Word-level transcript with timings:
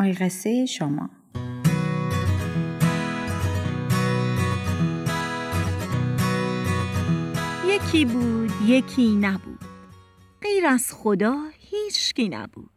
آی 0.00 0.12
قصه 0.12 0.66
شما. 0.66 1.10
یکی 7.66 8.04
بود 8.04 8.50
یکی 8.66 9.16
نبود. 9.16 9.64
غیر 10.42 10.66
از 10.66 10.92
خدا 10.92 11.36
هیچکی 11.58 12.28
نبود. 12.28 12.70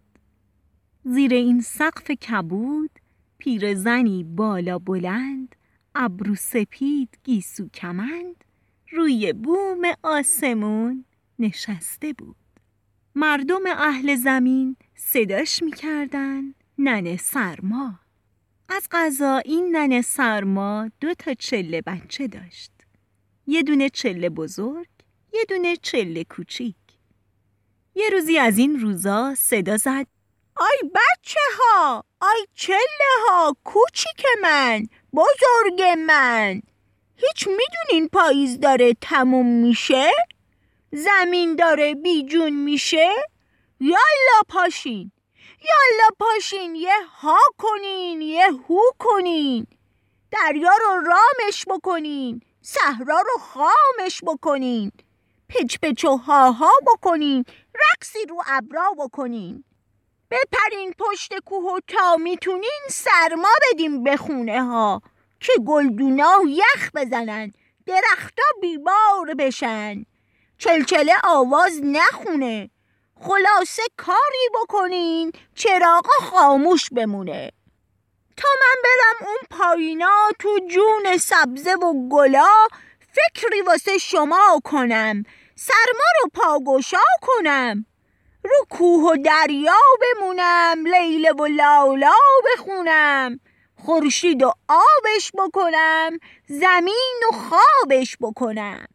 زیر 1.04 1.33
این 1.33 1.62
سقف 1.62 2.12
کبود 2.12 2.91
پیرزنی 3.37 4.24
بالا 4.24 4.79
بلند 4.79 5.55
ابرو 5.96 6.35
سپید 6.35 7.17
گیسو 7.24 7.67
کمند 7.69 8.44
روی 8.92 9.33
بوم 9.33 9.81
آسمون 10.03 11.05
نشسته 11.40 12.13
بود. 12.13 12.35
مردم 13.15 13.62
اهل 13.67 14.15
زمین 14.15 14.76
صداش 14.96 15.63
می‌کردن 15.63 16.53
ننه 16.84 17.18
سرما. 17.18 18.00
از 18.70 18.88
غذا 18.91 19.38
این 19.38 19.76
ننه 19.76 20.02
سرما 20.02 20.91
دو 21.02 21.14
تا 21.14 21.34
چله 21.34 21.82
بچه 21.82 22.28
داشت. 22.28 22.72
یه 23.48 23.64
دونه 23.64 23.90
چله 23.90 24.30
بزرگ 24.30 24.88
یه 25.34 25.46
دونه 25.50 25.76
چله 25.76 26.24
کوچیک. 26.24 26.76
یه 27.96 28.10
روزی 28.10 28.38
از 28.38 28.58
این 28.58 28.80
روزا 28.80 29.36
صدا 29.38 29.77
زد. 29.77 30.08
آی 30.55 30.90
بچه 30.96 31.40
ها 31.60 32.04
آی 32.22 32.48
چله 32.54 33.13
ها 33.30 33.55
کوچیک 33.63 34.26
من 34.41 34.88
بزرگ 35.13 35.82
من. 36.08 36.62
هیچ 37.16 37.48
می‌دونین 37.48 38.08
پاییز 38.08 38.60
داره 38.60 38.94
تموم 39.02 39.46
میشه؟ 39.46 40.12
زمین 40.91 41.55
داره 41.55 41.96
بیجون 41.96 42.63
میشه؟ 42.63 43.10
یالا 43.80 44.41
پاشین. 44.50 45.12
یالا 45.63 46.09
پاشین 46.20 46.76
یه 46.76 47.05
ها 47.22 47.38
کنین 47.58 48.21
یه 48.21 48.48
هو 48.52 48.81
کنین. 48.99 49.67
دریا 50.31 50.71
رو 50.82 51.07
رامش 51.07 51.65
بکنین 51.68 52.41
صحرا 52.62 53.21
رو 53.21 53.38
خامش 53.40 54.21
بکنین. 54.23 54.91
پچ 55.49 55.77
پچ 55.82 56.05
و 56.05 56.18
ها 56.18 56.51
ها 56.51 56.71
بکنین 56.88 57.46
رقصی 57.76 58.26
رو 58.29 58.41
ابرا 58.48 58.91
بکنین. 58.98 59.63
بپرین 60.32 60.93
پشت 60.99 61.40
کوه 61.40 61.73
و 61.73 61.79
تا 61.88 62.18
می‌تونین 62.18 62.82
سرما 62.90 63.49
بدیم 63.71 64.03
به 64.03 64.17
خونه 64.17 64.63
ها 64.63 65.01
که 65.39 65.53
گلدونا 65.67 66.39
یخ 66.47 66.89
بزنن 66.95 67.51
درختا 67.85 68.43
بیبار 68.61 69.33
بشن. 69.38 70.05
چلچله 70.57 71.13
آواز 71.23 71.81
نخونه 71.83 72.69
خلاصه 73.22 73.83
کاری 73.97 74.50
بکنین 74.61 75.31
چراغا 75.56 76.14
خاموش 76.22 76.89
بمونه. 76.89 77.52
تا 78.38 78.47
من 78.61 78.81
برم 78.83 79.28
اون 79.28 79.59
پایینا 79.59 80.30
تو 80.39 80.59
جون 80.69 81.17
سبزه 81.17 81.73
و 81.75 82.09
گلا 82.09 82.67
فکری 83.00 83.61
واسه 83.61 83.97
شما 83.97 84.59
کنم 84.64 85.23
سرما 85.56 86.09
رو 86.22 86.30
پاگوشا 86.34 86.97
کنم 87.22 87.86
رو 88.44 88.66
کوه 88.69 89.11
و 89.11 89.17
دریا 89.25 89.80
بمونم 90.02 90.86
لیله 90.86 91.31
و 91.31 91.45
لالا 91.45 92.14
بخونم 92.45 93.39
خورشید 93.86 94.44
و 94.44 94.53
آبش 94.67 95.31
بکنم 95.38 96.17
زمین 96.47 97.22
و 97.30 97.36
خوابش 97.36 98.17
بکنم. 98.22 98.86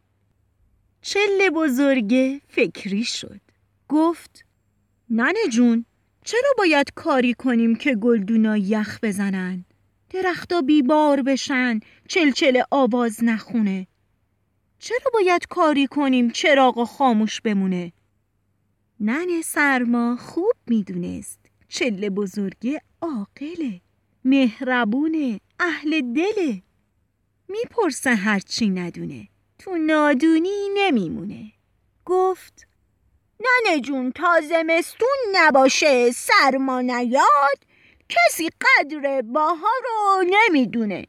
چله 1.01 1.49
بزرگه 1.49 2.41
فکری 2.49 3.03
شد. 3.03 3.48
گفت 3.89 4.45
ننه 5.09 5.47
جون 5.51 5.85
چرا 6.23 6.53
باید 6.57 6.93
کاری 6.95 7.33
کنیم 7.33 7.75
که 7.75 7.95
گلدونا 7.95 8.57
یخ 8.57 8.99
بزنن؟ 9.03 9.65
درختا 10.09 10.61
بیبار 10.61 11.21
بشن 11.21 11.79
چلچل 12.07 12.61
آواز 12.71 13.23
نخونه. 13.23 13.87
چرا 14.79 15.11
باید 15.13 15.47
کاری 15.47 15.87
کنیم 15.87 16.29
چراغ 16.29 16.83
خاموش 16.83 17.41
بمونه؟ 17.41 17.93
ننه 18.99 19.41
سرما 19.41 20.15
خوب 20.15 20.53
می‌دونست 20.67 21.39
چله 21.67 22.09
بزرگه 22.09 22.81
عاقله 23.01 23.81
مهربونه 24.25 25.39
اهل 25.59 26.13
دله. 26.13 26.61
می‌پرسه 27.47 28.15
هرچی 28.15 28.69
ندونه 28.69 29.27
تو 29.59 29.77
نادونی 29.77 30.67
نمیمونه. 30.73 31.51
گفت 32.05 32.68
ننه 33.39 33.79
جون 33.79 34.11
تا 34.11 34.41
زمستون 34.41 35.17
نباشه 35.31 36.11
سرما 36.11 36.81
نیاد 36.81 37.59
کسی 38.09 38.49
قدر 38.49 39.21
باها 39.21 39.71
رو 39.83 40.23
نمی‌دونه. 40.27 41.07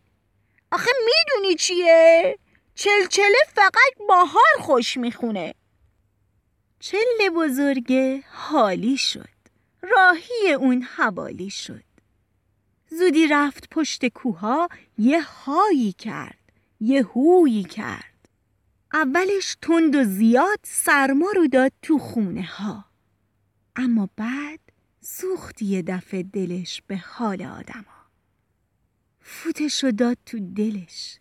آخه 0.72 0.90
می‌دونی 1.04 1.54
چیه؟ 1.54 2.38
چلچله 2.74 3.38
فقط 3.54 4.06
باهار 4.08 4.58
خوش 4.60 4.96
می‌خونه. 4.96 5.54
چله 6.80 7.30
بزرگه 7.36 8.22
حالی 8.32 8.96
شد. 8.96 9.28
راهی 9.82 10.52
اون 10.58 10.82
حوالی 10.82 11.50
شد. 11.50 11.84
زودی 12.90 13.26
رفت 13.26 13.68
پشت 13.70 14.06
کوها 14.08 14.68
یه 14.98 15.22
هایی 15.22 15.92
کرد 15.92 16.38
یه 16.80 17.02
هویی 17.02 17.64
کرد. 17.64 18.09
اولش 18.92 19.56
تند 19.62 19.96
و 19.96 20.04
زیاد 20.04 20.60
سرما 20.62 21.26
رو 21.36 21.46
داد 21.46 21.72
تو 21.82 21.98
خونه 21.98 22.42
ها 22.42 22.84
اما 23.76 24.08
بعد 24.16 24.60
سوخت 25.00 25.62
یه 25.62 25.82
دفعه 25.82 26.22
دلش 26.22 26.82
به 26.86 26.96
حال 26.96 27.42
آدما. 27.42 28.00
فوتش 29.20 29.84
رو 29.84 29.90
داد 29.90 30.18
تو 30.26 30.38
دلش. 30.54 31.18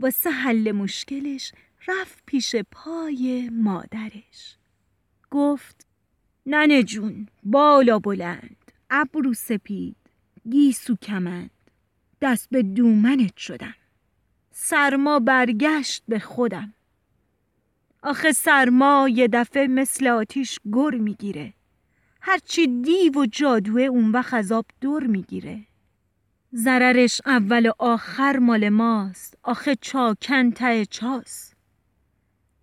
واسه 0.00 0.30
حل 0.30 0.72
مشکلش 0.72 1.52
رفت 1.88 2.22
پیش 2.26 2.56
پای 2.56 3.50
مادرش. 3.52 4.56
گفت 5.30 5.86
ننه 6.46 6.82
جون 6.82 7.28
بالا 7.42 7.98
بلند 7.98 8.72
ابرو 8.90 9.34
سپید 9.34 9.96
گیسو 10.50 10.96
کمند. 10.96 11.50
دست 12.20 12.48
به 12.50 12.62
دومنت 12.62 13.36
شدم. 13.36 13.74
سرما 14.52 15.18
برگشت 15.18 16.02
به 16.08 16.18
خودم. 16.18 16.74
آخه 18.08 18.32
سرما 18.32 19.08
یه 19.08 19.28
دفعه 19.28 19.66
مثل 19.66 20.06
آتیش 20.06 20.58
گر 20.72 20.90
می‌گیره. 20.90 21.54
هرچی 22.20 22.82
دیو 22.82 23.12
و 23.12 23.26
جادوه 23.26 23.82
اون 23.82 24.10
وقت 24.10 24.34
از 24.34 24.52
آب 24.52 24.66
دور 24.80 25.06
می‌گیره. 25.06 25.66
ضررش 26.54 27.20
اول 27.26 27.66
و 27.66 27.72
آخر 27.78 28.38
مال 28.38 28.68
ماست. 28.68 29.38
آخه 29.42 29.76
چاکن 29.80 30.50
ته 30.50 30.86
چاست. 30.86 31.56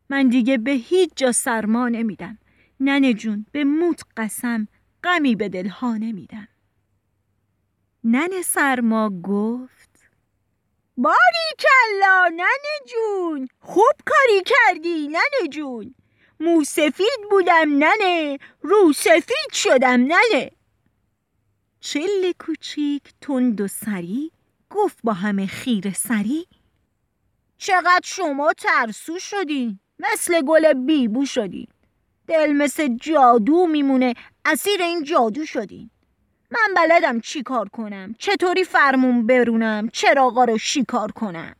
من 0.10 0.28
دیگه 0.28 0.58
به 0.58 0.72
هیچ 0.72 1.10
جا 1.16 1.32
سرما 1.32 1.90
نمیدم. 1.90 2.38
ننه 2.80 3.14
جون 3.14 3.46
به 3.52 3.64
موت 3.64 4.02
قسم 4.18 4.68
غمی 5.04 5.36
به 5.36 5.50
دلها 5.50 5.98
نمیدم. 5.98 6.48
ننه 8.04 8.42
سرما 8.42 9.10
گفت 9.24 9.93
باری 10.98 11.50
کلا 11.60 12.28
ننه 12.28 12.88
جون. 12.88 13.48
خوب 13.60 13.94
کاری 14.06 14.44
کردی 14.46 15.08
ننه 15.08 15.50
جون. 15.52 15.96
موسفید 16.40 17.20
بودم 17.32 17.70
ننه. 17.70 18.40
رو 18.62 18.94
سفید 18.94 19.54
شدم 19.54 20.02
ننه. 20.02 20.52
چل 21.80 22.32
کوچیک 22.40 23.04
تند 23.22 23.62
و 23.62 23.68
سری. 23.68 24.32
گفت 24.70 24.98
با 25.04 25.14
همه 25.14 25.48
خیر 25.48 25.92
سری. 25.92 26.48
چقدر 27.58 28.02
شما 28.04 28.54
ترسو 28.54 29.20
شدین. 29.20 29.80
مثل 30.00 30.42
گل 30.42 30.74
بیبو 30.74 31.26
شدین. 31.26 31.68
دل 32.28 32.54
مثل 32.54 32.98
جادو 33.02 33.68
میمونه. 33.68 34.14
اسیر 34.46 34.82
این 34.82 35.04
جادو 35.04 35.46
شدین. 35.46 35.90
من 36.54 36.74
بلدم 36.76 37.20
چی 37.20 37.44
کار 37.44 37.70
کنم؟ 37.70 38.16
چطوری 38.20 38.64
فرمون 38.64 39.28
برونم؟ 39.28 39.90
چراغا 39.90 40.44
رو 40.44 40.58
شیکار 40.58 41.12
کنم؟ 41.12 41.56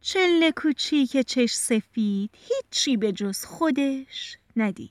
چله 0.00 0.52
کوچیک 0.52 1.16
چش 1.16 1.54
سفید 1.54 2.30
هیچی 2.32 2.96
به 2.96 3.12
جز 3.12 3.44
خودش 3.44 4.38
ندید. 4.56 4.90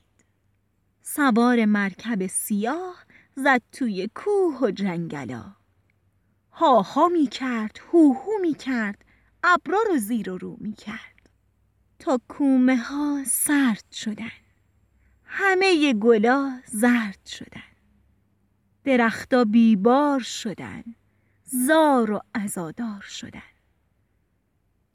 سوار 1.02 1.64
مرکب 1.64 2.26
سیاه 2.26 3.04
زد 3.36 3.62
توی 3.72 4.08
کوه 4.14 4.58
و 4.60 4.70
جنگلا. 4.70 5.44
ها 6.52 6.82
ها 6.82 7.08
می 7.08 7.26
کرد 7.26 7.80
هو 7.92 8.12
هو 8.12 8.32
می 8.42 8.54
کرد 8.54 9.04
ابرا 9.42 9.78
رو 9.88 9.96
زیر 9.96 10.30
و 10.30 10.38
رو 10.38 10.56
می 10.60 10.72
کرد. 10.72 11.30
تا 11.98 12.20
کومه 12.28 12.76
ها 12.76 13.24
سرد 13.26 13.84
شدن. 13.92 14.30
همه 15.24 15.92
گلا 15.92 16.60
زرد 16.66 17.26
شدن. 17.26 17.67
درختا 18.88 19.44
بیبار 19.44 20.20
شدن 20.20 20.84
زار 21.44 22.10
و 22.10 22.20
ازادار 22.34 23.00
شدن. 23.00 23.52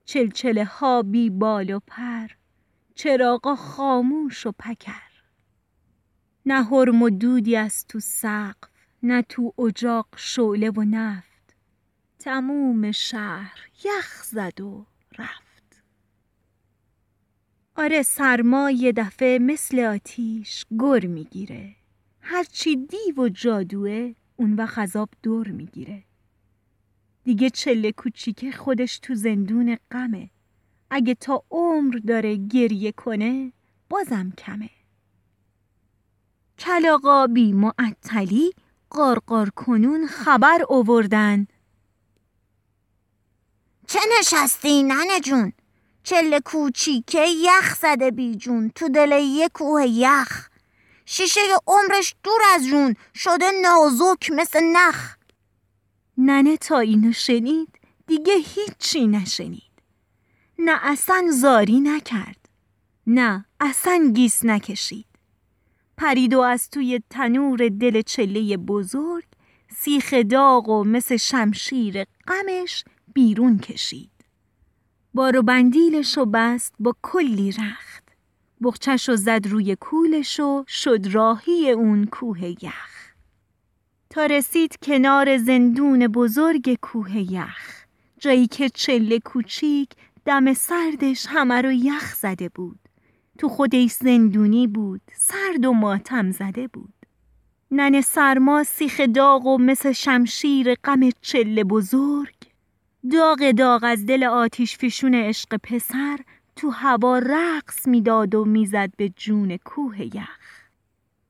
چلچله 0.06 0.66
ها 0.66 1.02
بی 1.02 1.30
بال 1.30 1.70
و 1.70 1.80
پر 1.88 2.28
چراغا 2.96 3.56
خاموش 3.56 4.46
و 4.46 4.52
پکر. 4.60 5.12
نه 6.46 6.64
هرم 6.64 7.02
و 7.02 7.10
دودی 7.10 7.56
از 7.56 7.88
تو 7.88 8.00
سقف 8.00 8.70
نه 9.04 9.22
تو 9.22 9.54
اجاق 9.58 10.08
شعله 10.16 10.70
و 10.70 10.84
نفت. 10.84 11.56
تموم 12.20 12.92
شهر 12.92 13.60
یخ 13.86 14.24
زد 14.24 14.62
و 14.62 14.86
رفت. 15.18 15.84
آره 17.76 18.02
سرما 18.02 18.72
یه 18.72 18.92
دفعه 18.92 19.40
مثل 19.40 19.80
آتیش 19.80 20.66
گر 20.80 21.06
می‌گیره. 21.06 21.83
هرچی 22.26 22.76
دیو 22.76 23.24
و 23.24 23.30
جادوه 23.30 24.14
اون 24.36 24.54
وقت 24.54 24.78
عذاب 24.78 25.10
دور 25.24 25.48
می‌گیره. 25.48 26.04
دیگه 27.24 27.50
چله 27.50 27.92
کوچیکه 27.92 28.52
خودش 28.52 29.00
تو 29.00 29.16
زندون 29.16 29.78
غمه. 29.92 30.30
اگه 30.90 31.14
تا 31.14 31.44
عمر 31.52 31.96
داره 32.08 32.36
گریه 32.36 32.92
کنه 32.92 33.54
بازم 33.90 34.34
کمه. 34.38 34.70
کلاقا 36.60 37.28
بی 37.28 37.54
معطلی 37.54 38.52
قارقار 38.90 39.50
کنون 39.50 40.08
خبر 40.08 40.60
اووردن 40.70 41.48
چه 43.88 44.00
نشستی 44.20 44.84
ننه 44.84 45.20
جون؟ 45.24 45.54
چله 46.04 46.40
کوچیکه 46.40 47.26
یخ 47.28 47.76
زده 47.76 48.12
بی 48.12 48.36
جون 48.36 48.70
تو 48.70 48.90
دل 48.90 49.12
یه 49.12 49.50
کوه 49.50 49.86
یخ. 49.88 50.53
شیشه 51.06 51.42
عمرش 51.68 52.16
دور 52.24 52.42
از 52.56 52.66
جون 52.66 52.96
شده 53.16 53.52
نازک 53.62 54.32
مثل 54.32 54.60
نخ. 54.64 55.16
ننه 56.18 56.58
تا 56.58 56.80
اینو 56.80 57.12
شنید 57.12 57.80
دیگه 58.08 58.34
هیچی 58.34 59.08
نشنید. 59.08 59.74
نه 60.60 60.80
اصلا 60.82 61.28
زاری 61.32 61.80
نکرد 61.80 62.50
نه 63.08 63.46
اصلا 63.60 64.12
گیس 64.16 64.46
نکشید. 64.46 65.06
پرید 65.98 66.34
و 66.34 66.40
از 66.40 66.70
توی 66.70 67.02
تنور 67.10 67.70
دل 67.70 68.02
چله 68.02 68.58
بزرگ 68.58 69.26
سیخ 69.76 70.14
داغ 70.14 70.70
و 70.70 70.84
مثل 70.84 71.18
شمشیر 71.18 72.06
غمش 72.28 72.84
بیرون 73.14 73.60
کشید. 73.60 74.12
بارو 75.14 75.42
بندیلش 75.42 76.18
و 76.18 76.26
بست 76.26 76.74
با 76.80 76.96
کلی 77.02 77.52
رخت. 77.52 78.03
بخچش 78.64 79.10
و 79.10 79.16
زد 79.16 79.48
روی 79.48 79.76
کولش 79.76 80.40
و 80.40 80.64
شد 80.68 81.08
راهی 81.12 81.72
اون 81.72 82.06
کوه 82.06 82.46
یخ. 82.64 83.14
تا 84.10 84.26
رسید 84.26 84.78
کنار 84.84 85.38
زندون 85.38 86.08
بزرگ 86.08 86.78
کوه 86.82 87.18
یخ 87.18 87.86
جایی 88.20 88.48
که 88.48 88.70
چله 88.70 89.20
کوچیک 89.20 89.90
دم 90.26 90.54
سردش 90.54 91.26
همه 91.30 91.62
رو 91.62 91.72
یخ 91.72 92.16
زده 92.16 92.50
بود. 92.50 92.80
تو 93.38 93.50
خودش 93.50 93.92
زندونی 93.92 94.68
بود 94.68 95.02
سرد 95.14 95.66
و 95.66 95.74
ماتم 95.74 96.32
زده 96.32 96.68
بود. 96.68 96.94
ننه 97.72 98.02
سرما 98.02 98.64
سیخ 98.64 99.02
داغ 99.16 99.46
و 99.46 99.58
مثل 99.58 99.92
شمشیر 99.92 100.76
غم 100.76 101.10
چله 101.22 101.64
بزرگ 101.64 102.36
داغ 103.12 103.52
داغ 103.52 103.84
از 103.84 104.06
دل 104.06 104.24
آتیش 104.24 104.78
فشون 104.78 105.16
عشق 105.16 105.58
پسر 105.64 106.20
تو 106.56 106.70
هوا 106.70 107.18
رقص 107.18 107.88
می‌داد 107.88 108.36
و 108.36 108.46
می‌زد 108.46 108.96
به 108.98 109.10
جون 109.10 109.58
کوه 109.58 110.02
یخ. 110.02 110.64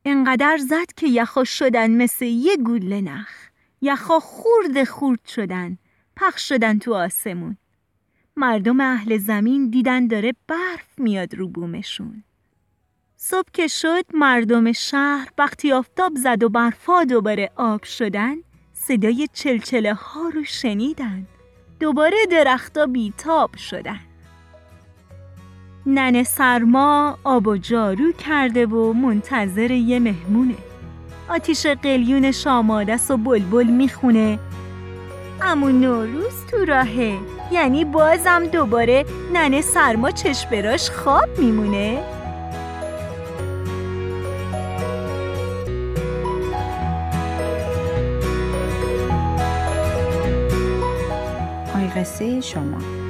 انقدر 0.06 0.58
زد 0.58 0.94
که 0.98 1.08
یخا 1.08 1.44
شدن 1.44 1.92
مثل 1.92 2.26
یه 2.26 2.58
گوله 2.58 3.02
نخ. 3.02 3.30
یخا 3.82 4.20
خورد 4.20 4.84
خورد 4.84 5.26
شدن 5.26 5.78
پخش 6.16 6.50
شدن 6.50 6.80
تو 6.80 6.94
آسمون. 6.94 7.58
مردم 8.36 8.80
اهل 8.80 9.18
زمین 9.18 9.70
دیدن 9.70 10.08
داره 10.08 10.34
برف 10.48 11.00
میاد 11.00 11.36
رو 11.36 11.48
بومشون. 11.48 12.24
صبح 13.18 13.50
که 13.54 13.68
شد 13.68 14.06
مردم 14.14 14.72
شهر 14.72 15.30
وقتی 15.38 15.72
آفتاب 15.72 16.16
زد 16.16 16.44
و 16.44 16.50
برفا 16.50 17.04
دوباره 17.04 17.52
آب 17.56 17.84
شدن 17.84 18.36
صدای 18.74 19.28
چلچله 19.34 19.94
ها 19.94 20.30
رو 20.30 20.44
شنیدن. 20.44 21.28
دوباره 21.80 22.18
درختا 22.32 22.86
بیتاب 22.86 23.58
شدن. 23.58 24.13
ننه 25.86 26.24
سرما 26.24 27.18
آب 27.24 27.48
و 27.48 27.58
جارو 27.58 28.12
کرده 28.12 28.66
و 28.66 28.94
منتظر 28.94 29.72
یه 29.72 30.00
مهمونه. 30.00 30.56
آتیش 31.30 31.66
قلیون 31.66 32.34
آماده 32.46 33.00
و 33.10 33.18
بلبل 33.18 33.68
می‌خونه. 33.68 34.40
امون 35.42 35.80
نوروز 35.82 36.46
تو 36.52 36.66
راهه. 36.66 37.18
یعنی 37.52 37.86
بازم 37.86 38.46
دوباره 38.46 39.06
ننه 39.34 39.62
سرما 39.62 40.12
چشم 40.12 40.50
خواب 40.92 41.30
میمونه. 41.38 42.04
قصه 51.96 52.42
شما. 52.42 53.03